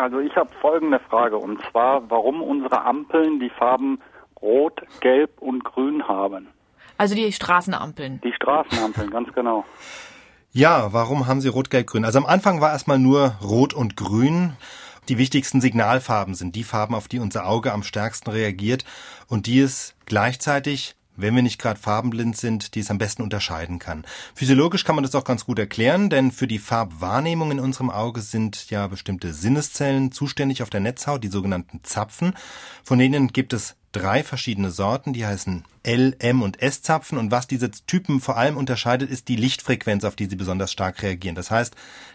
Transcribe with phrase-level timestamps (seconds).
[0.00, 4.00] Also ich habe folgende Frage und zwar, warum unsere Ampeln die Farben
[4.40, 6.48] Rot, Gelb und Grün haben.
[6.96, 8.18] Also die Straßenampeln.
[8.24, 9.66] Die Straßenampeln, ganz genau.
[10.52, 12.06] Ja, warum haben sie Rot, Gelb, Grün?
[12.06, 14.54] Also am Anfang war erstmal nur Rot und Grün.
[15.10, 18.86] Die wichtigsten Signalfarben sind die Farben, auf die unser Auge am stärksten reagiert
[19.28, 23.78] und die es gleichzeitig wenn wir nicht gerade farbenblind sind, die es am besten unterscheiden
[23.78, 24.04] kann.
[24.34, 28.20] Physiologisch kann man das auch ganz gut erklären, denn für die Farbwahrnehmung in unserem Auge
[28.20, 32.34] sind ja bestimmte Sinneszellen zuständig auf der Netzhaut, die sogenannten Zapfen.
[32.84, 37.18] Von denen gibt es drei verschiedene Sorten, die heißen L, M und S-Zapfen.
[37.18, 41.02] Und was diese Typen vor allem unterscheidet, ist die Lichtfrequenz, auf die sie besonders stark
[41.02, 41.34] reagieren.
[41.34, 41.74] Das heißt,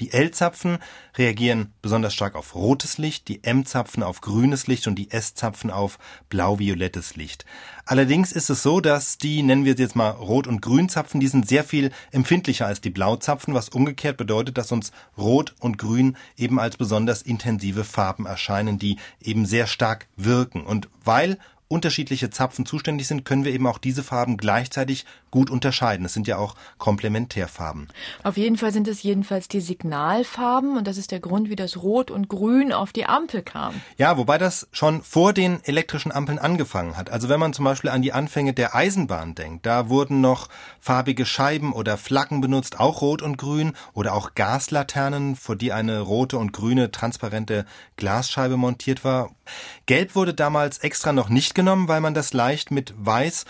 [0.00, 0.78] die L-Zapfen
[1.16, 5.98] reagieren besonders stark auf rotes Licht, die M-Zapfen auf grünes Licht und die S-Zapfen auf
[6.28, 7.46] blau-violettes Licht.
[7.86, 11.28] Allerdings ist es so, dass die, nennen wir sie jetzt mal Rot- und Grünzapfen, die
[11.28, 16.16] sind sehr viel empfindlicher als die Blauzapfen, was umgekehrt bedeutet, dass uns Rot und Grün
[16.36, 20.64] eben als besonders intensive Farben erscheinen, die eben sehr stark wirken.
[20.64, 26.06] Und weil unterschiedliche Zapfen zuständig sind, können wir eben auch diese Farben gleichzeitig gut unterscheiden.
[26.06, 27.88] Es sind ja auch Komplementärfarben.
[28.22, 31.76] Auf jeden Fall sind es jedenfalls die Signalfarben und das ist der Grund, wie das
[31.76, 33.74] Rot und Grün auf die Ampel kam.
[33.98, 37.10] Ja, wobei das schon vor den elektrischen Ampeln angefangen hat.
[37.10, 40.48] Also wenn man zum Beispiel an die Anfänge der Eisenbahn denkt, da wurden noch
[40.80, 46.00] farbige Scheiben oder Flaggen benutzt, auch Rot und Grün oder auch Gaslaternen, vor die eine
[46.00, 49.30] rote und grüne transparente Glasscheibe montiert war.
[49.86, 53.44] Gelb wurde damals extra noch nicht genommen, weil man das leicht mit Weiß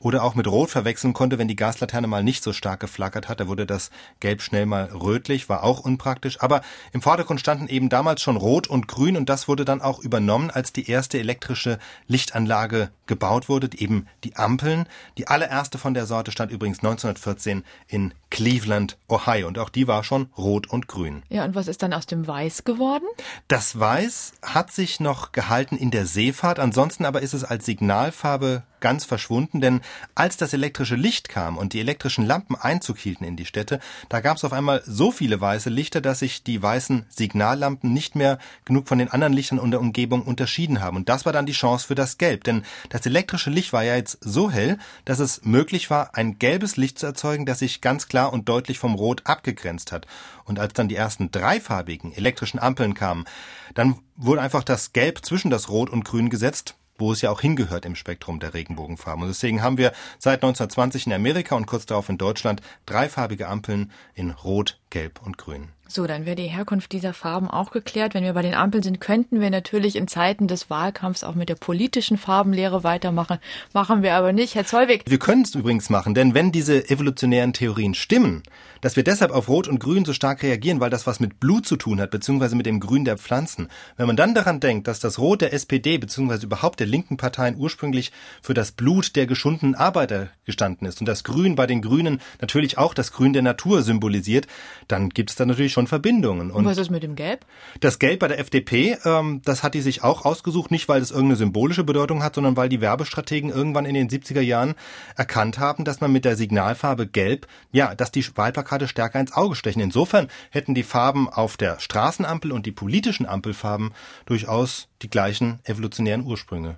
[0.00, 3.40] oder auch mit Rot verwechseln konnte, wenn die Gaslaterne mal nicht so stark geflackert hat.
[3.40, 6.40] Da wurde das Gelb schnell mal rötlich, war auch unpraktisch.
[6.40, 6.60] Aber
[6.92, 10.50] im Vordergrund standen eben damals schon Rot und Grün und das wurde dann auch übernommen,
[10.50, 14.86] als die erste elektrische Lichtanlage gebaut wurde, eben die Ampeln.
[15.16, 20.04] Die allererste von der Sorte stand übrigens 1914 in Cleveland, Ohio und auch die war
[20.04, 21.22] schon rot und grün.
[21.28, 23.06] Ja, und was ist dann aus dem Weiß geworden?
[23.48, 28.62] Das Weiß hat sich noch gehalten in der Seefahrt, ansonsten aber ist es als Signalfarbe
[28.80, 29.80] ganz verschwunden, denn
[30.14, 34.20] als das elektrische Licht kam und die elektrischen Lampen Einzug hielten in die Städte, da
[34.20, 38.38] gab es auf einmal so viele weiße Lichter, dass sich die weißen Signallampen nicht mehr
[38.64, 40.96] genug von den anderen Lichtern in der Umgebung unterschieden haben.
[40.96, 43.96] Und das war dann die Chance für das Gelb, denn das elektrische Licht war ja
[43.96, 48.08] jetzt so hell, dass es möglich war, ein gelbes Licht zu erzeugen, das sich ganz
[48.08, 50.06] klar und deutlich vom Rot abgegrenzt hat.
[50.44, 53.26] Und als dann die ersten dreifarbigen elektrischen Ampeln kamen,
[53.74, 57.40] dann wurde einfach das Gelb zwischen das Rot und Grün gesetzt wo es ja auch
[57.40, 59.22] hingehört im Spektrum der Regenbogenfarben.
[59.22, 63.90] Und deswegen haben wir seit 1920 in Amerika und kurz darauf in Deutschland dreifarbige Ampeln
[64.14, 65.70] in Rot, Gelb und Grün.
[65.90, 68.12] So, dann wäre die Herkunft dieser Farben auch geklärt.
[68.12, 71.48] Wenn wir bei den Ampeln sind, könnten wir natürlich in Zeiten des Wahlkampfs auch mit
[71.48, 73.38] der politischen Farbenlehre weitermachen.
[73.72, 74.54] Machen wir aber nicht.
[74.54, 75.04] Herr Zollweg.
[75.06, 78.42] Wir können es übrigens machen, denn wenn diese evolutionären Theorien stimmen,
[78.82, 81.66] dass wir deshalb auf Rot und Grün so stark reagieren, weil das was mit Blut
[81.66, 83.68] zu tun hat, beziehungsweise mit dem Grün der Pflanzen.
[83.96, 87.56] Wenn man dann daran denkt, dass das Rot der SPD, beziehungsweise überhaupt der linken Parteien
[87.56, 88.12] ursprünglich
[88.42, 92.76] für das Blut der geschundenen Arbeiter gestanden ist und das Grün bei den Grünen natürlich
[92.76, 94.46] auch das Grün der Natur symbolisiert,
[94.86, 96.50] dann gibt es da natürlich schon Verbindungen.
[96.50, 97.46] Und was ist mit dem Gelb?
[97.80, 101.10] Das Gelb bei der FDP, ähm, das hat die sich auch ausgesucht, nicht weil es
[101.10, 104.74] irgendeine symbolische Bedeutung hat, sondern weil die Werbestrategen irgendwann in den 70er Jahren
[105.16, 109.54] erkannt haben, dass man mit der Signalfarbe Gelb, ja, dass die Wahlplakate stärker ins Auge
[109.54, 109.80] stechen.
[109.80, 113.92] Insofern hätten die Farben auf der Straßenampel und die politischen Ampelfarben
[114.26, 116.76] durchaus die gleichen evolutionären Ursprünge.